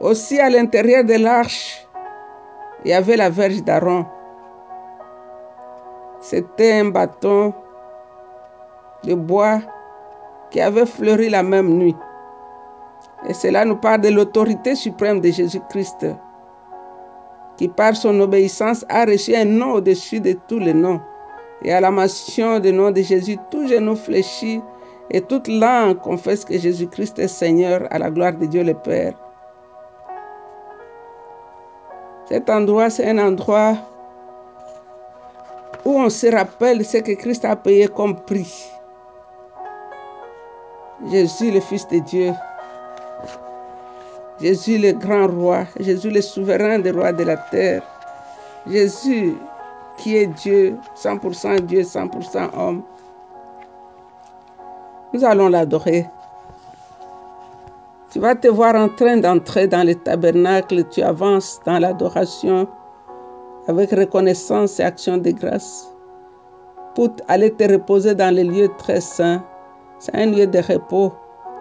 Aussi 0.00 0.40
à 0.40 0.50
l'intérieur 0.50 1.04
de 1.04 1.14
l'arche, 1.14 1.86
il 2.84 2.90
y 2.90 2.94
avait 2.94 3.16
la 3.16 3.30
verge 3.30 3.62
d'Aaron. 3.62 4.06
C'était 6.20 6.80
un 6.80 6.86
bâton 6.86 7.54
de 9.04 9.14
bois 9.14 9.60
qui 10.50 10.60
avait 10.60 10.86
fleuri 10.86 11.30
la 11.30 11.42
même 11.42 11.68
nuit. 11.68 11.96
Et 13.28 13.34
cela 13.34 13.64
nous 13.64 13.76
parle 13.76 14.00
de 14.00 14.08
l'autorité 14.08 14.74
suprême 14.74 15.20
de 15.20 15.30
Jésus-Christ, 15.30 16.06
qui 17.56 17.68
par 17.68 17.94
son 17.94 18.18
obéissance 18.20 18.84
a 18.88 19.04
reçu 19.04 19.34
un 19.34 19.44
nom 19.44 19.74
au-dessus 19.74 20.20
de 20.20 20.34
tous 20.48 20.58
les 20.58 20.74
noms. 20.74 21.00
Et 21.62 21.72
à 21.72 21.80
la 21.80 21.90
mention 21.90 22.58
du 22.60 22.72
nom 22.72 22.90
de 22.90 23.02
Jésus, 23.02 23.36
tout 23.50 23.66
genou 23.68 23.94
fléchit 23.94 24.62
et 25.10 25.20
toute 25.20 25.48
langue 25.48 25.98
confesse 25.98 26.44
que 26.44 26.58
Jésus-Christ 26.58 27.18
est 27.18 27.28
Seigneur 27.28 27.86
à 27.90 27.98
la 27.98 28.10
gloire 28.10 28.32
de 28.32 28.46
Dieu 28.46 28.62
le 28.62 28.74
Père. 28.74 29.14
Cet 32.30 32.48
endroit, 32.48 32.90
c'est 32.90 33.08
un 33.08 33.18
endroit 33.18 33.74
où 35.84 35.98
on 35.98 36.08
se 36.08 36.28
rappelle 36.28 36.84
ce 36.84 36.98
que 36.98 37.12
Christ 37.12 37.44
a 37.44 37.56
payé 37.56 37.88
comme 37.88 38.14
prix. 38.20 38.70
Jésus, 41.10 41.50
le 41.50 41.58
Fils 41.58 41.88
de 41.88 41.98
Dieu. 41.98 42.32
Jésus, 44.40 44.78
le 44.78 44.92
grand 44.92 45.26
roi. 45.26 45.64
Jésus, 45.80 46.10
le 46.10 46.20
souverain 46.20 46.78
des 46.78 46.92
rois 46.92 47.12
de 47.12 47.24
la 47.24 47.36
terre. 47.36 47.82
Jésus, 48.64 49.34
qui 49.96 50.16
est 50.16 50.28
Dieu, 50.28 50.76
100% 50.96 51.62
Dieu, 51.62 51.82
100% 51.82 52.48
homme. 52.56 52.82
Nous 55.12 55.24
allons 55.24 55.48
l'adorer. 55.48 56.06
Tu 58.10 58.18
vas 58.18 58.34
te 58.34 58.48
voir 58.48 58.74
en 58.74 58.88
train 58.88 59.18
d'entrer 59.18 59.68
dans 59.68 59.86
le 59.86 59.94
tabernacle, 59.94 60.82
tu 60.90 61.00
avances 61.00 61.60
dans 61.64 61.78
l'adoration 61.78 62.66
avec 63.68 63.92
reconnaissance 63.92 64.80
et 64.80 64.82
action 64.82 65.16
de 65.16 65.30
grâce 65.30 65.94
pour 66.96 67.10
aller 67.28 67.52
te 67.52 67.70
reposer 67.70 68.16
dans 68.16 68.34
les 68.34 68.42
lieux 68.42 68.68
très 68.78 69.00
saints. 69.00 69.44
C'est 70.00 70.12
un 70.16 70.26
lieu 70.26 70.48
de 70.48 70.58
repos. 70.58 71.12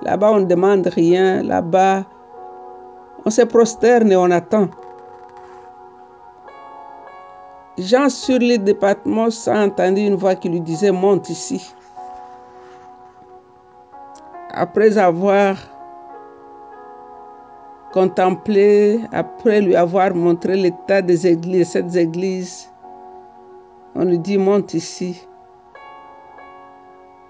Là-bas, 0.02 0.32
on 0.32 0.40
ne 0.40 0.46
demande 0.46 0.88
rien. 0.88 1.44
Là-bas, 1.44 2.06
on 3.26 3.30
se 3.30 3.44
prosterne 3.44 4.12
et 4.12 4.16
on 4.16 4.32
attend. 4.32 4.70
Jean 7.78 8.10
sur 8.10 8.40
l'île 8.40 8.64
de 8.64 8.74
Patmos 8.74 9.48
a 9.48 9.66
entendu 9.66 10.02
une 10.02 10.16
voix 10.16 10.34
qui 10.34 10.50
lui 10.50 10.62
disait 10.62 10.92
Monte 10.92 11.30
ici. 11.30 11.76
Après 14.52 14.98
avoir 14.98 15.56
contemplé, 17.92 19.00
après 19.12 19.62
lui 19.62 19.76
avoir 19.76 20.14
montré 20.16 20.56
l'état 20.56 21.02
des 21.02 21.28
églises, 21.28 21.70
cette 21.70 21.96
église, 21.96 22.70
on 23.96 24.06
lui 24.06 24.20
dit 24.20 24.38
Monte 24.38 24.74
ici. 24.74 25.26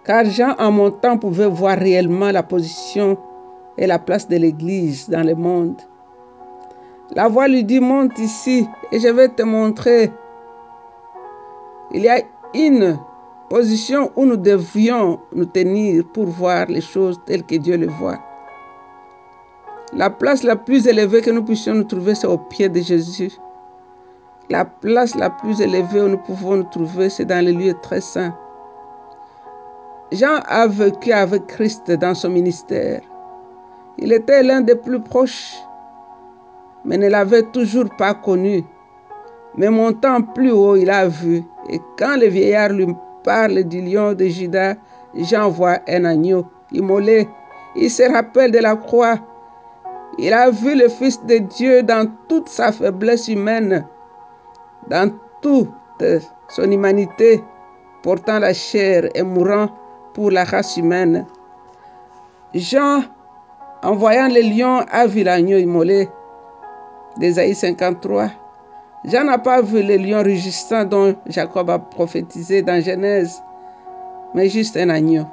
Car 0.05 0.25
Jean, 0.25 0.55
en 0.57 0.71
montant, 0.71 1.17
pouvait 1.17 1.47
voir 1.47 1.77
réellement 1.77 2.31
la 2.31 2.43
position 2.43 3.17
et 3.77 3.87
la 3.87 3.99
place 3.99 4.27
de 4.27 4.37
l'Église 4.37 5.09
dans 5.09 5.25
le 5.25 5.35
monde. 5.35 5.75
La 7.15 7.27
voix 7.27 7.47
lui 7.47 7.63
dit, 7.63 7.79
monte 7.79 8.19
ici 8.19 8.67
et 8.91 8.99
je 8.99 9.07
vais 9.07 9.29
te 9.29 9.41
montrer 9.41 10.11
Il 11.91 12.03
y 12.03 12.09
a 12.09 12.21
une 12.53 12.99
position 13.49 14.11
où 14.15 14.25
nous 14.25 14.37
devions 14.37 15.19
nous 15.33 15.45
tenir 15.45 16.03
pour 16.13 16.25
voir 16.25 16.67
les 16.67 16.81
choses 16.81 17.19
telles 17.25 17.43
que 17.43 17.55
Dieu 17.55 17.77
les 17.77 17.87
voit. 17.87 18.19
La 19.93 20.11
place 20.11 20.43
la 20.43 20.55
plus 20.55 20.85
élevée 20.85 21.21
que 21.21 21.31
nous 21.31 21.43
puissions 21.43 21.73
nous 21.73 21.83
trouver, 21.83 22.13
c'est 22.13 22.27
au 22.27 22.37
pied 22.37 22.69
de 22.69 22.79
Jésus. 22.79 23.31
La 24.49 24.63
place 24.63 25.15
la 25.15 25.31
plus 25.31 25.61
élevée 25.61 26.01
où 26.01 26.07
nous 26.07 26.17
pouvons 26.17 26.57
nous 26.57 26.63
trouver, 26.63 27.09
c'est 27.09 27.25
dans 27.25 27.43
les 27.43 27.53
lieux 27.53 27.75
très 27.81 28.01
saints. 28.01 28.35
Jean 30.11 30.41
a 30.47 30.67
vécu 30.67 31.11
avec 31.11 31.47
Christ 31.47 31.91
dans 31.91 32.13
son 32.13 32.29
ministère. 32.29 33.01
Il 33.97 34.13
était 34.13 34.43
l'un 34.43 34.61
des 34.61 34.75
plus 34.75 34.99
proches, 34.99 35.55
mais 36.85 36.97
ne 36.97 37.09
l'avait 37.09 37.43
toujours 37.43 37.89
pas 37.97 38.13
connu. 38.13 38.63
Mais 39.55 39.69
montant 39.69 40.21
plus 40.21 40.51
haut, 40.51 40.75
il 40.75 40.89
a 40.91 41.07
vu. 41.07 41.43
Et 41.69 41.79
quand 41.97 42.15
le 42.15 42.27
vieillard 42.27 42.69
lui 42.69 42.87
parle 43.23 43.63
du 43.63 43.81
lion 43.81 44.13
de 44.13 44.25
Judas, 44.25 44.75
Jean 45.15 45.49
voit 45.49 45.79
un 45.87 46.05
agneau 46.05 46.45
immolé. 46.71 47.27
Il 47.75 47.89
se 47.89 48.03
rappelle 48.03 48.51
de 48.51 48.59
la 48.59 48.75
croix 48.75 49.19
il 50.21 50.33
a 50.33 50.49
vu 50.49 50.75
le 50.75 50.89
Fils 50.89 51.23
de 51.25 51.37
Dieu 51.37 51.81
dans 51.83 52.11
toute 52.27 52.49
sa 52.49 52.71
faiblesse 52.71 53.29
humaine, 53.29 53.85
dans 54.89 55.11
toute 55.41 56.03
son 56.49 56.69
humanité, 56.69 57.41
portant 58.03 58.39
la 58.39 58.53
chair 58.53 59.09
et 59.15 59.23
mourant 59.23 59.69
pour 60.13 60.31
la 60.31 60.43
race 60.43 60.75
humaine. 60.75 61.25
Jean, 62.53 63.03
en 63.81 63.93
voyant 63.95 64.27
le 64.27 64.41
lion, 64.41 64.83
a 64.91 65.07
vu 65.07 65.23
l'agneau 65.23 65.57
immolé. 65.57 66.09
D'Ésaïe 67.17 67.55
53. 67.55 68.29
Jean 69.05 69.23
n'a 69.23 69.37
pas 69.37 69.61
vu 69.61 69.81
le 69.81 69.95
lion 69.95 70.21
rugissant 70.21 70.83
dont 70.83 71.15
Jacob 71.27 71.69
a 71.69 71.79
prophétisé 71.79 72.61
dans 72.61 72.83
Genèse, 72.83 73.41
mais 74.33 74.49
juste 74.49 74.75
un 74.75 74.89
agneau. 74.89 75.23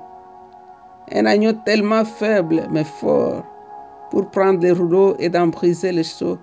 Un 1.12 1.26
agneau 1.26 1.52
tellement 1.52 2.04
faible 2.04 2.68
mais 2.70 2.84
fort 2.84 3.42
pour 4.10 4.30
prendre 4.30 4.60
les 4.60 4.72
rouleaux 4.72 5.14
et 5.18 5.28
d'en 5.28 5.48
briser 5.48 5.92
les 5.92 6.04
seaux. 6.04 6.38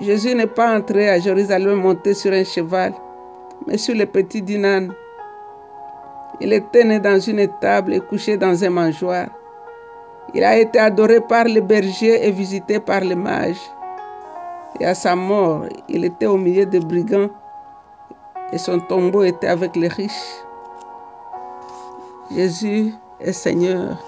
Jésus 0.00 0.34
n'est 0.34 0.46
pas 0.46 0.76
entré 0.76 1.08
à 1.08 1.18
Jérusalem 1.18 1.74
monté 1.74 2.14
sur 2.14 2.32
un 2.32 2.44
cheval, 2.44 2.94
mais 3.66 3.78
sur 3.78 3.94
le 3.94 4.06
petit 4.06 4.42
dinan. 4.42 4.88
Il 6.40 6.52
était 6.52 6.84
né 6.84 7.00
dans 7.00 7.18
une 7.18 7.40
étable 7.40 7.94
et 7.94 8.00
couché 8.00 8.36
dans 8.36 8.62
un 8.62 8.70
mangeoire. 8.70 9.28
Il 10.34 10.44
a 10.44 10.56
été 10.58 10.78
adoré 10.78 11.20
par 11.20 11.44
les 11.44 11.60
bergers 11.60 12.26
et 12.26 12.30
visité 12.30 12.78
par 12.78 13.00
les 13.00 13.16
mages. 13.16 13.60
Et 14.78 14.84
à 14.84 14.94
sa 14.94 15.16
mort, 15.16 15.64
il 15.88 16.04
était 16.04 16.26
au 16.26 16.36
milieu 16.36 16.66
des 16.66 16.80
brigands 16.80 17.30
et 18.52 18.58
son 18.58 18.78
tombeau 18.78 19.22
était 19.22 19.48
avec 19.48 19.74
les 19.74 19.88
riches. 19.88 20.44
Jésus 22.30 22.92
est 23.20 23.32
Seigneur. 23.32 23.98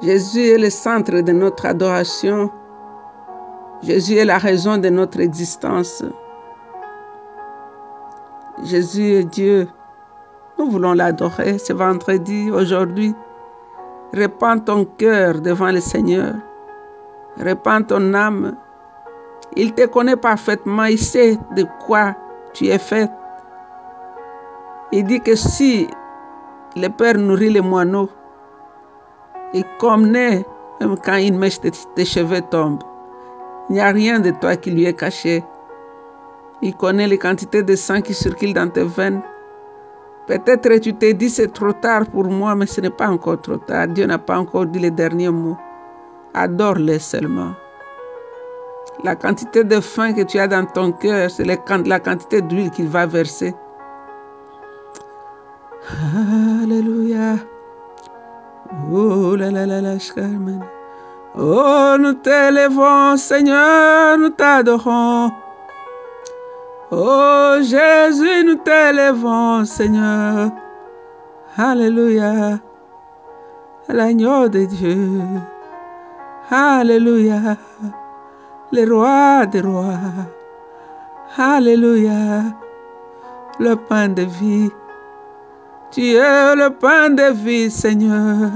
Jésus 0.00 0.46
est 0.46 0.58
le 0.58 0.70
centre 0.70 1.20
de 1.22 1.32
notre 1.32 1.66
adoration. 1.66 2.52
Jésus 3.82 4.14
est 4.14 4.24
la 4.24 4.38
raison 4.38 4.78
de 4.78 4.88
notre 4.88 5.18
existence. 5.18 6.04
Jésus 8.62 9.14
est 9.14 9.24
Dieu. 9.24 9.68
Nous 10.56 10.70
voulons 10.70 10.92
l'adorer 10.92 11.58
ce 11.58 11.72
vendredi, 11.72 12.48
aujourd'hui. 12.48 13.12
Répands 14.12 14.60
ton 14.60 14.84
cœur 14.84 15.40
devant 15.40 15.72
le 15.72 15.80
Seigneur. 15.80 16.34
Répands 17.36 17.82
ton 17.82 18.14
âme. 18.14 18.56
Il 19.56 19.74
te 19.74 19.84
connaît 19.86 20.16
parfaitement. 20.16 20.84
Il 20.84 20.98
sait 20.98 21.36
de 21.56 21.64
quoi 21.84 22.14
tu 22.52 22.66
es 22.66 22.78
fait. 22.78 23.10
Il 24.92 25.04
dit 25.04 25.20
que 25.20 25.34
si 25.34 25.88
le 26.76 26.88
Père 26.88 27.18
nourrit 27.18 27.50
les 27.50 27.60
moineaux, 27.60 28.08
et 29.54 29.64
comme 29.78 30.10
né, 30.10 30.44
même 30.80 30.96
quand 31.04 31.16
une 31.16 31.38
mèche 31.38 31.60
de 31.60 31.70
tes 31.94 32.04
cheveux 32.04 32.42
tombe, 32.42 32.82
il 33.68 33.74
n'y 33.74 33.80
a 33.80 33.88
rien 33.90 34.20
de 34.20 34.30
toi 34.30 34.56
qui 34.56 34.70
lui 34.70 34.84
est 34.84 34.94
caché. 34.94 35.44
Il 36.62 36.74
connaît 36.74 37.06
les 37.06 37.18
quantités 37.18 37.62
de 37.62 37.76
sang 37.76 38.00
qui 38.00 38.14
circulent 38.14 38.54
dans 38.54 38.68
tes 38.68 38.84
veines. 38.84 39.22
Peut-être 40.26 40.78
tu 40.80 40.92
t'es 40.94 41.14
dit 41.14 41.30
c'est 41.30 41.52
trop 41.52 41.72
tard 41.72 42.06
pour 42.06 42.24
moi, 42.24 42.54
mais 42.54 42.66
ce 42.66 42.80
n'est 42.80 42.90
pas 42.90 43.08
encore 43.08 43.40
trop 43.40 43.56
tard. 43.56 43.88
Dieu 43.88 44.06
n'a 44.06 44.18
pas 44.18 44.38
encore 44.38 44.66
dit 44.66 44.78
les 44.78 44.90
derniers 44.90 45.30
mots. 45.30 45.56
Adore-le 46.34 46.98
seulement. 46.98 47.52
La 49.04 49.14
quantité 49.16 49.64
de 49.64 49.80
faim 49.80 50.12
que 50.12 50.22
tu 50.22 50.38
as 50.38 50.48
dans 50.48 50.66
ton 50.66 50.92
cœur, 50.92 51.30
c'est 51.30 51.44
la 51.44 51.56
quantité 52.00 52.42
d'huile 52.42 52.70
qu'il 52.70 52.88
va 52.88 53.06
verser. 53.06 53.54
Alléluia. 56.62 57.36
Oh 58.70 59.36
là 59.36 59.50
là. 59.50 59.96
Oh, 61.36 61.96
nous 61.98 62.14
t'élevons, 62.14 63.16
Seigneur, 63.16 64.18
nous 64.18 64.30
t'adorons. 64.30 65.30
Oh 66.90 67.56
Jésus, 67.60 68.44
nous 68.44 68.56
t'élevons, 68.56 69.64
Seigneur. 69.64 70.50
Alléluia. 71.56 72.58
L'agneau 73.88 74.48
de 74.48 74.64
Dieu. 74.64 75.20
Alléluia. 76.50 77.56
Le 78.72 78.92
roi 78.92 79.46
des 79.46 79.60
rois. 79.60 79.98
Alléluia. 81.36 82.42
Le 83.60 83.74
pain 83.76 84.08
de 84.08 84.22
vie. 84.22 84.70
Tu 85.90 86.16
es 86.16 86.54
le 86.54 86.68
pain 86.68 87.10
de 87.10 87.32
vie, 87.32 87.70
Seigneur. 87.70 88.50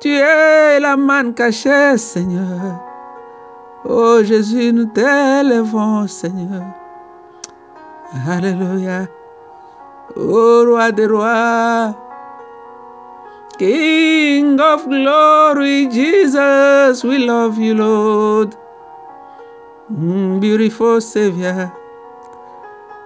Tu 0.00 0.08
es 0.08 0.78
la 0.78 0.96
manne 0.96 1.34
cachée, 1.34 1.98
Seigneur. 1.98 2.80
Oh 3.84 4.22
Jésus, 4.22 4.72
nous 4.72 4.86
t'élevons, 4.86 6.06
Seigneur. 6.06 6.62
Alléluia. 8.28 9.06
Oh 10.16 10.64
roi 10.66 10.92
des 10.92 11.06
rois. 11.06 11.94
King 13.58 14.58
of 14.60 14.88
glory, 14.88 15.88
Jesus, 15.90 17.04
we 17.04 17.18
love 17.18 17.58
you, 17.58 17.74
Lord. 17.74 18.56
Mm, 19.92 20.40
beautiful 20.40 21.00
Savior. 21.00 21.79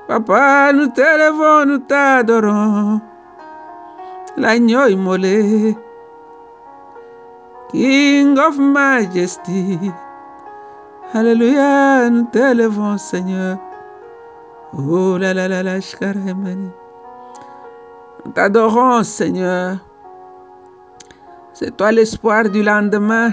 Papa, 0.06 0.70
nous 0.74 0.88
t'élevons, 0.88 1.64
nous 1.64 1.78
t'adorons. 1.78 3.00
L'agneau 4.36 4.86
immolé, 4.86 5.74
King 7.70 8.38
of 8.38 8.58
Majesty. 8.58 9.78
Alléluia, 11.14 12.10
nous 12.10 12.24
t'élevons, 12.24 12.98
Seigneur. 12.98 13.56
Oh 14.76 15.16
là 15.16 15.32
là 15.32 15.48
là 15.48 15.62
là, 15.62 15.78
Nous 18.24 18.32
t'adorons, 18.32 19.04
Seigneur. 19.04 19.76
C'est 21.54 21.74
toi 21.76 21.92
l'espoir 21.92 22.50
du 22.50 22.62
lendemain. 22.62 23.32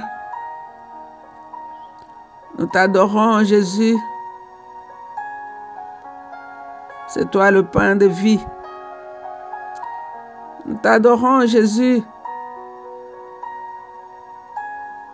Nous 2.57 2.67
t'adorons, 2.67 3.43
Jésus. 3.43 3.97
C'est 7.13 7.29
toi 7.29 7.51
le 7.51 7.63
pain 7.63 7.97
de 7.97 8.05
vie. 8.05 8.39
Nous 10.65 10.75
t'adorons, 10.75 11.45
Jésus. 11.45 12.01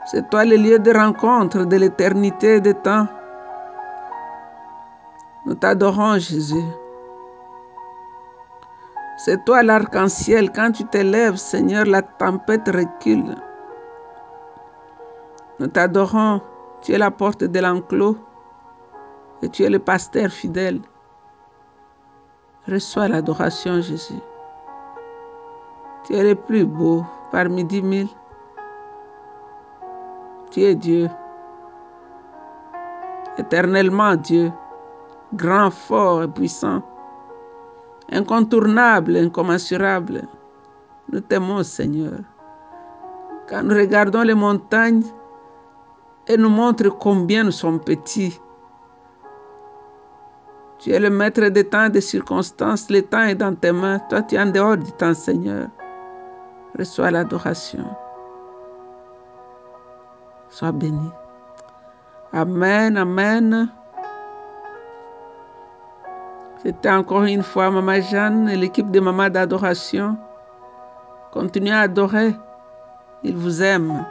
C'est 0.05 0.29
toi 0.29 0.45
le 0.45 0.57
lieu 0.57 0.77
de 0.77 0.91
rencontre 0.91 1.65
de 1.65 1.75
l'éternité 1.75 2.61
des 2.61 2.75
temps. 2.75 3.07
Nous 5.47 5.55
t'adorons, 5.55 6.19
Jésus. 6.19 6.67
C'est 9.17 9.43
toi 9.43 9.63
l'arc-en-ciel. 9.63 10.51
Quand 10.51 10.71
tu 10.71 10.85
t'élèves, 10.85 11.37
Seigneur, 11.37 11.85
la 11.85 12.03
tempête 12.03 12.67
recule. 12.67 13.35
Nous 15.59 15.67
t'adorons. 15.67 16.41
Tu 16.83 16.91
es 16.91 16.99
la 16.99 17.09
porte 17.09 17.43
de 17.43 17.59
l'enclos 17.59 18.17
et 19.41 19.49
tu 19.49 19.63
es 19.63 19.69
le 19.71 19.79
pasteur 19.79 20.29
fidèle. 20.29 20.79
Reçois 22.69 23.07
l'adoration, 23.07 23.79
Jésus. 23.79 24.19
Tu 26.03 26.13
es 26.13 26.23
le 26.23 26.35
plus 26.35 26.65
beau 26.65 27.05
parmi 27.31 27.63
dix 27.63 27.81
mille. 27.81 28.09
Tu 30.51 30.63
es 30.63 30.75
Dieu. 30.75 31.09
Éternellement 33.37 34.17
Dieu. 34.17 34.51
Grand, 35.33 35.71
fort 35.71 36.23
et 36.23 36.27
puissant. 36.27 36.81
Incontournable, 38.11 39.15
incommensurable. 39.15 40.23
Nous 41.09 41.21
t'aimons, 41.21 41.63
Seigneur. 41.63 42.19
Quand 43.47 43.63
nous 43.63 43.75
regardons 43.75 44.23
les 44.23 44.33
montagnes 44.33 45.03
et 46.27 46.35
nous 46.35 46.49
montrent 46.49 46.89
combien 46.89 47.45
nous 47.45 47.51
sommes 47.51 47.79
petits, 47.79 48.41
Tu 50.79 50.91
es 50.91 50.99
le 50.99 51.09
maître 51.09 51.41
des 51.47 51.63
temps 51.63 51.85
et 51.85 51.89
des 51.89 52.01
circonstances. 52.01 52.89
Le 52.89 53.01
temps 53.01 53.23
est 53.23 53.35
dans 53.35 53.55
tes 53.55 53.71
mains. 53.71 53.99
Toi, 54.09 54.21
tu 54.21 54.35
es 54.35 54.39
en 54.39 54.45
dehors 54.45 54.77
du 54.77 54.91
temps, 54.91 55.13
Seigneur. 55.13 55.67
Reçois 56.77 57.09
l'adoration. 57.09 57.85
Sois 60.49 60.71
béni. 60.71 61.09
Amen, 62.31 62.97
amen. 62.97 63.69
C'était 66.63 66.89
encore 66.89 67.23
une 67.23 67.43
fois 67.43 67.71
Maman 67.71 68.01
Jeanne 68.01 68.49
et 68.49 68.55
l'équipe 68.55 68.91
de 68.91 68.99
Maman 68.99 69.29
d'adoration. 69.29 70.17
Continuez 71.31 71.71
à 71.71 71.81
adorer. 71.81 72.35
Il 73.23 73.35
vous 73.35 73.63
aime. 73.63 74.05